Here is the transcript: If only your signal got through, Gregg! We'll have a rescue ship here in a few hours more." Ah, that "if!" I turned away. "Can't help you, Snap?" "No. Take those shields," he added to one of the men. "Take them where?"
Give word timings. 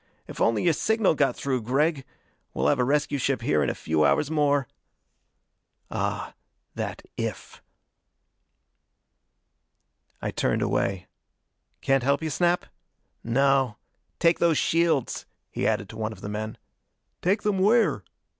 If 0.27 0.41
only 0.41 0.63
your 0.63 0.73
signal 0.73 1.13
got 1.13 1.35
through, 1.35 1.61
Gregg! 1.61 2.05
We'll 2.55 2.69
have 2.69 2.79
a 2.79 2.83
rescue 2.83 3.19
ship 3.19 3.43
here 3.43 3.61
in 3.61 3.69
a 3.69 3.75
few 3.75 4.03
hours 4.03 4.31
more." 4.31 4.67
Ah, 5.91 6.33
that 6.73 7.03
"if!" 7.17 7.61
I 10.19 10.31
turned 10.31 10.63
away. 10.63 11.05
"Can't 11.81 12.01
help 12.01 12.23
you, 12.23 12.31
Snap?" 12.31 12.65
"No. 13.23 13.77
Take 14.17 14.39
those 14.39 14.57
shields," 14.57 15.27
he 15.51 15.67
added 15.67 15.87
to 15.89 15.97
one 15.97 16.11
of 16.11 16.21
the 16.21 16.29
men. 16.29 16.57
"Take 17.21 17.43
them 17.43 17.59
where?" 17.59 18.03